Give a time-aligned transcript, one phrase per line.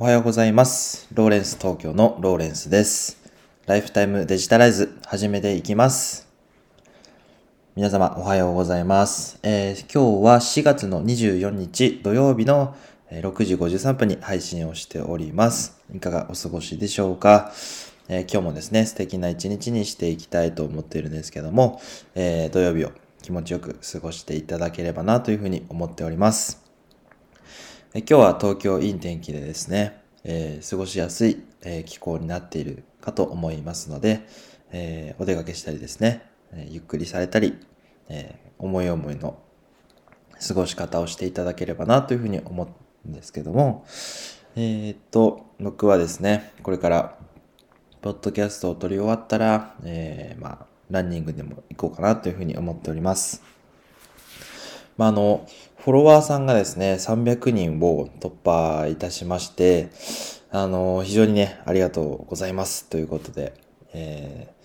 [0.00, 1.08] おはようございます。
[1.12, 3.18] ローレンス東京のローレンスです。
[3.66, 6.28] ライフタイムデジタライズ始めていきます。
[7.74, 9.40] 皆様おはようございます。
[9.42, 12.76] えー今日は4月の24日土曜日の
[13.10, 15.80] 6時53分に配信をしております。
[15.92, 17.52] いかがお過ごしでしょうか、
[18.08, 21.80] えー今日もですね、素敵な一日にしていきたいと思っているんですけども、
[22.14, 26.67] えー土曜日を気持ちよく過ごしていただければなというふうに思っております。
[27.94, 34.26] 今日は東京いい天気でですね、えー過ごしやすい、えー気候になっているかと思いますので、
[34.72, 36.22] えーお出かけしたりですね、
[36.52, 37.56] えゆっくりされたり、
[38.10, 39.38] え思い思いの
[40.46, 42.68] 過ごし方をしていただければなというふうに思
[43.06, 43.86] うんですけども、
[44.54, 47.16] えっと、僕はですね、これから、
[48.02, 53.42] ポッドキャストを撮り終わったら、えまあ、ランニングでも行こうかなというふうに思っております。
[54.98, 55.46] まあ、あの、
[55.78, 59.88] フォロワーさんがですね、300人を突破いたしまして、
[60.50, 63.54] あの、非常にね、ありがとうございますということで、
[63.94, 64.58] えー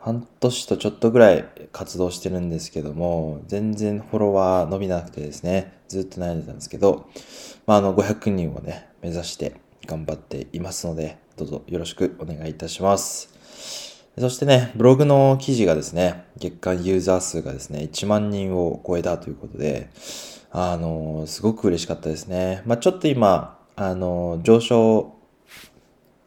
[0.00, 7.10] 半年とちょっとぐらい活動してるんですけども、全然フォロワー伸びなくてですね、ずっと悩んでたんですけど、
[7.66, 13.97] まあ、あの、500人をね、目指して頑張っていますので、どうぞよろしくお願いいたします。
[14.20, 19.90] そしてね、ブログの記事がですね、月間ユーザー数がですね、1万人を超えたということで、
[20.50, 22.62] あの、すごく嬉しかったですね。
[22.66, 25.14] まあ、ちょっと今、あの、上昇、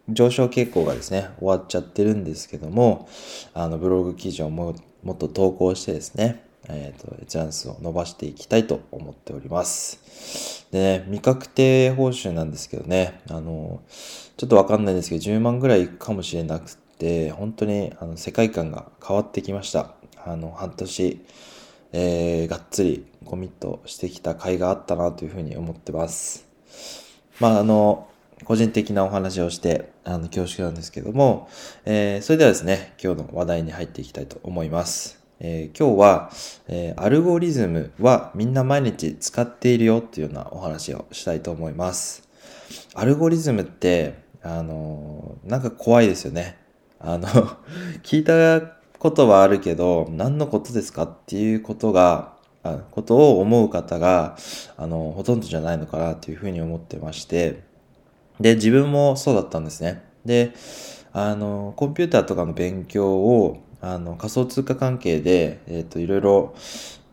[0.10, 3.10] 上昇傾向がですね、終わっちゃってるんですけども、
[3.54, 10.68] あの、ブログ記事をももっと投稿してですね、えっ、と、チャンスを伸ばしていきたいと思っております。
[10.72, 13.82] でね、未確定報酬なんですけどね、あの、
[14.38, 16.81] ちょっとわかんないんですけど、10万ぐらいいくかもしれなくて、
[17.38, 19.94] 本当にあの世界観が変わってきました。
[20.26, 21.26] あの、半年、
[21.94, 26.46] えー、がっつりコミットしてきた甲斐があったなというふうに思ってます。
[27.40, 28.08] まあ、あの、
[28.44, 31.50] 個人的なお話をして、あの、恐縮なんですけども、
[31.86, 35.20] えーそれではですね、今日の話題に入っていきたいと思います。
[35.40, 36.32] えー今日は、
[36.68, 42.28] えーアルゴリズムはみんな毎日使っているよっていうようなお話をしたいと思います。
[42.94, 46.61] アルゴリズムって、あのーなんか怖いですよね。
[47.04, 47.28] あの、
[48.04, 54.38] 聞いたことはあるけど、何のことですかっていうことが、あことを思う方が、
[54.78, 57.64] あの、ほとんどじゃないのかなというふうに思ってまして、
[58.40, 60.04] で、自分もそうだったんですね。
[60.26, 60.54] で、
[61.12, 66.54] あの、コンピューターとかの勉強を、あの、仮想通貨関係で、えっ、と、いろいろ、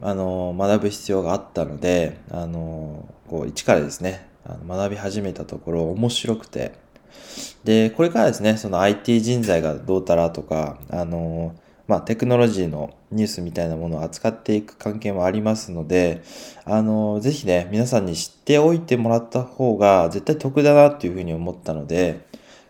[0.03, 6.73] あの、学ぶ必要があったので、あの、こう、一からですね、あの学び始めたところ、面白くて、
[7.65, 11.55] で、これからですね、その IT 人材がどうたらとか、あの、
[11.87, 16.23] まあ、テクノロジーのニュースみたいなものを扱っていく関係もありますので、
[16.65, 22.27] あの、ぜひね、皆さんに知っておいてもらった方が絶対得だなっていうふうに思ったので、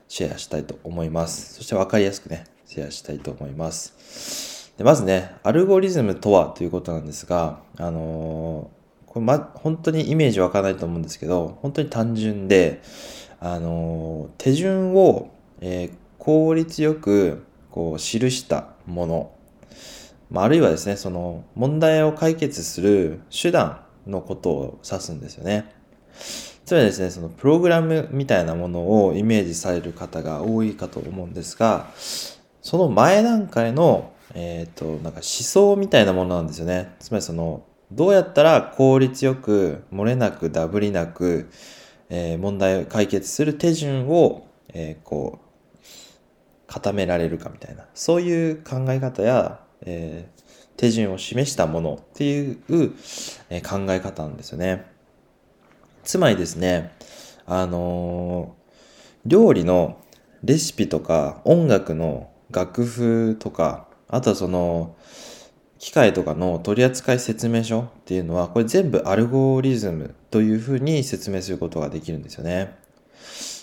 [0.06, 1.54] シェアしたいと思います。
[1.54, 4.72] そして分かりやすくね、シェアしたいと思います。
[4.78, 8.71] でまずね、アルゴリズムとはということなんですが、あの
[9.06, 12.81] これま、本当にイメージわからないと思うんですけど、本当に単純で、
[13.41, 19.32] あの手順を、えー効率よくこう記したもの、
[20.31, 25.72] まあ、あるいはですね、その問題を解決する手段のことを指すんですよね。
[26.66, 31.87] つまりですね、そのプログラムみたいなものをイメージされる方が多いかと思うんですが、
[32.60, 36.94] その前段階の、えっ、と、なんか思想みたいなものなんですよね。
[36.98, 41.48] つまりその、どうやったら効率よく、漏れなく、ダブりなく、
[42.11, 45.79] えー問題を解決する手順を、えーこう、
[46.67, 50.39] 固められるかみたいな、そういう考え方や、えー
[50.79, 52.59] 手順を示したものっていう、
[53.51, 54.87] え考え方なんですよね。
[56.05, 56.93] つまりですね、
[57.47, 58.55] あの
[59.27, 60.01] 料理の
[60.45, 64.95] レシピとか音楽の楽譜とか、あとはその、
[65.78, 72.77] 機械とかの取扱説明書っていうのは、これ全部アルゴリズムというふうに説明することができるんですよね。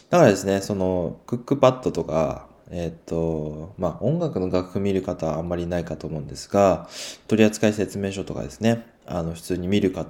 [0.10, 6.90] だからですね、その、クックパッドとか、えっ、と、まあ、音楽の楽譜見る方はあんまりいないかと思うんですが、
[7.28, 10.08] 取扱説明書とかですね、あの、普通に見るか、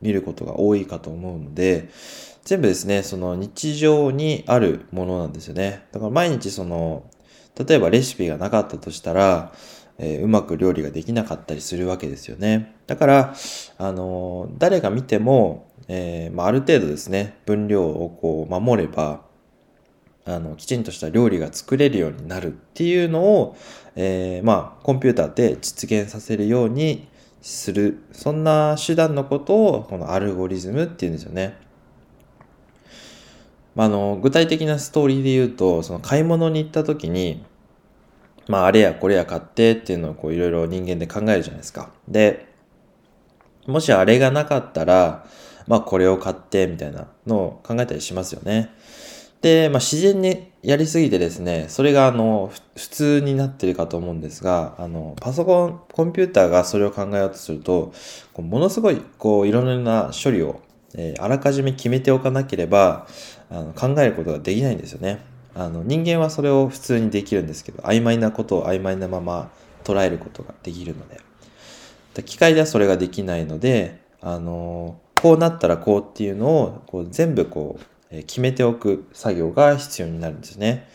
[0.00, 1.90] 見ることが多いかと思うので、
[2.44, 5.84] 全部ですね、その日常にあるものなんですよね。
[5.92, 7.04] だから毎日その、
[7.56, 9.52] 例えばレシピがなかったとしたら、
[9.98, 12.74] えーうまく料理ができなかったりするわけですよね。
[12.86, 13.34] だから、
[13.78, 19.22] あのー誰が見ても、えーまあ、ある程度ですね、分量をこう守れば、
[20.26, 23.56] あの、きちんとした料理が作れるようになるっていうのを、
[23.94, 27.08] えーまあ、コンピューターで実現させるように
[27.42, 27.98] する。
[28.12, 31.58] そんな手段のことを、このアルゴリズムっていうんですよね。
[33.74, 37.44] まあ、あの、具体的なストーリーで言うと、その買い物に行った時に、
[38.48, 41.90] まあ、あれやこれや買ってっていうのをこういろいろ人間で考えるじゃないですか。
[42.08, 42.46] で、
[43.66, 45.26] もしあれがなかったら、
[45.66, 48.70] まあこれを買ってみたいなのを考えたりしますよね。
[49.40, 57.92] で、まあ自然にやりすぎてですね、それがあの、普通になってるかと思うんですが、あの、パソコン、コンピューターがそれを考えようとすると、
[58.32, 60.60] こうものすごい、こう、いろんな処理を、
[60.96, 63.06] えー、あらかじめ決めておかなければ、
[63.50, 65.20] あの考えることができないんですよね。
[65.54, 69.50] あの、人間はそれを普通にできるんですけど、曖昧なことを曖昧なまま
[69.84, 71.20] 捉えることができるので。
[72.22, 77.78] 機械ではそれができないので、あの、こうなったらこうっていうのをこう全部こ
[78.12, 80.88] う決めておく作業が必要になるんですね。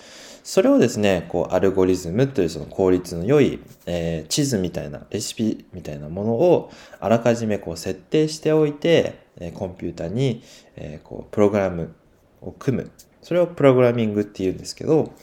[0.43, 10.43] それをですね、こうアルゴリズムというその効率の良い、えー、地図みたいなレシピみたいなものをあらかじめこう設定しておいて、え、コンピュータに、
[10.75, 11.93] えー、こうプログラム
[12.41, 12.91] を組む。
[13.21, 15.13] それをプログラミングっていうんですけど、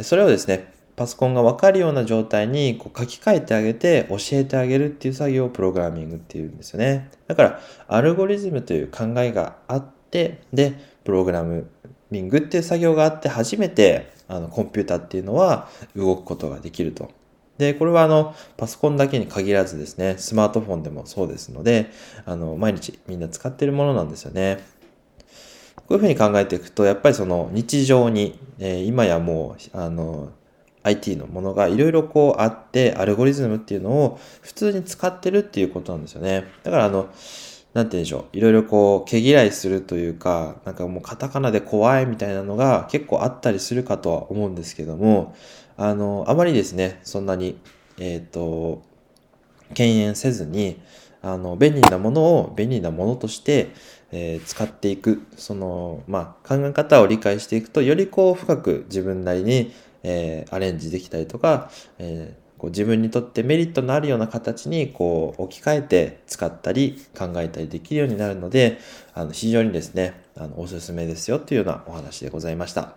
[0.00, 7.10] それをですね、パソコンがわかるような状態にこう書き換えてあげて教えてあげるっていう作業をプログラミングっていうんですよね。
[7.26, 10.74] だから、アルゴリズムという考えがあって、で、
[11.04, 11.44] プログラ
[12.10, 17.10] ミングっていう作業があって初めて、あの、コンピューターっていうのは動くことができると。
[17.58, 21.90] で、これはあの、パソコンだけに限らずですね、スマートフォンでもそうですので、
[22.24, 24.58] あの、毎日みんな使ってるものなんですよね。
[25.76, 30.30] こういうふうに考えていくと、やっぱりその日常に、えー、今やもう、あの、
[30.82, 36.44] IT のものがいろいろこうあって、アルゴリズムっていうのを普通に使ってるっていうことなんですよね。
[36.62, 37.08] だからあの、
[37.74, 38.36] なんて言うんでしょう。
[38.36, 45.34] いろいろこう、毛嫌いするというか、なんかもうカタカナで怖いみたいなのが結構あったりするかとは思うんですけども、
[45.76, 47.58] あの、あまりですね、そんなに、
[47.98, 48.82] えっ、ー、と、
[49.74, 50.80] 敬遠せずに、
[51.26, 53.72] あの、便利なものを便利なものとして、
[54.12, 59.72] えー、使っていく、その、まあ、考え方を理解していくと、よりこう、深く自分なりに、
[60.04, 68.78] えー、アレンジできたりとか、えー、こう自分にとってメリットのあるような形にこう置き換えて使ったり考えたりできるようになるので、
[69.14, 72.94] あの非常にですね、あのおすすめですよというようなお話でございました。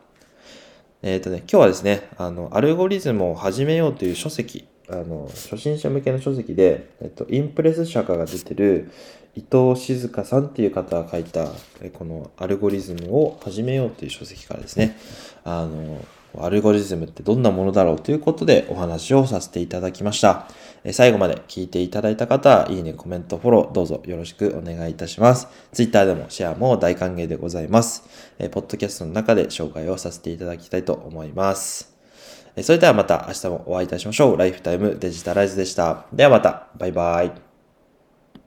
[1.01, 8.91] えっ、とね、今日はですね、あの、アルゴリズムを始めようという書籍、あの、初心者向けの書籍で、えっと、インプレス社から出てる
[9.35, 11.47] 伊藤静香さんっていう方が書いた、
[11.93, 14.97] このアルゴリズムを始めようという書籍からですね、
[15.43, 16.03] あの、
[16.37, 20.47] アルゴリズムってどんなものだろうということでお話をさせていただきました。
[20.91, 25.47] 最後まで聞いていただいた方、いいね、コメント、フォロー、どうぞよろしくお願いいたします。
[25.71, 28.03] Twitter でもシェアも大歓迎でございます。
[28.51, 31.98] ポッドキャストの中で紹介をさせていただきたいと思います。
[32.63, 34.37] それではまた明日もお会いいたしましょう。
[34.37, 36.05] ライフタイムデジタライズでした。
[36.13, 36.67] ではまた。
[36.77, 37.48] バイバイ。